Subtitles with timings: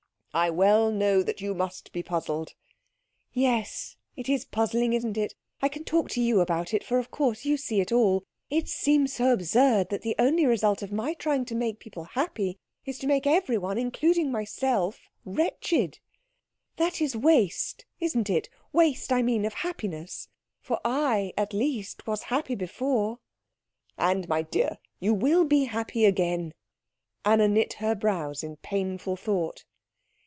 [0.33, 2.53] "I well know that you must be puzzled."
[3.33, 5.35] "Yes, it is puzzling, isn't it?
[5.61, 8.23] I can talk to you about it, for of course you see it all.
[8.49, 12.57] It seems so absurd that the only result of my trying to make people happy
[12.85, 15.99] is to make everyone, including myself, wretched.
[16.77, 18.47] That is waste, isn't it.
[18.71, 20.29] Waste, I mean, of happiness.
[20.61, 23.19] For I, at least, was happy before."
[23.97, 26.53] "And, my dear, you will be happy again."
[27.25, 29.65] Anna knit her brows in painful thought.